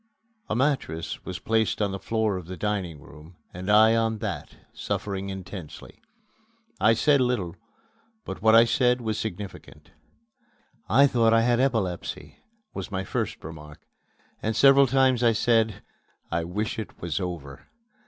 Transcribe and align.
A 0.49 0.55
mattress 0.55 1.23
was 1.25 1.37
placed 1.37 1.79
on 1.79 1.91
the 1.91 1.99
floor 1.99 2.35
of 2.35 2.47
the 2.47 2.57
dining 2.57 2.99
room 3.01 3.35
and 3.53 3.69
I 3.69 3.95
on 3.95 4.17
that, 4.17 4.55
suffering 4.73 5.29
intensely. 5.29 6.01
I 6.79 6.95
said 6.95 7.21
little, 7.21 7.55
but 8.25 8.41
what 8.41 8.55
I 8.55 8.65
said 8.65 8.99
was 9.01 9.19
significant. 9.19 9.91
"I 10.89 11.05
thought 11.05 11.33
I 11.35 11.41
had 11.41 11.59
epilepsy!" 11.59 12.37
was 12.73 12.89
my 12.89 13.03
first 13.03 13.43
remark; 13.43 13.79
and 14.41 14.55
several 14.55 14.87
times 14.87 15.21
I 15.21 15.33
said, 15.33 15.83
"I 16.31 16.45
wish 16.45 16.79
it 16.79 16.99
was 16.99 17.19
over!" 17.19 17.67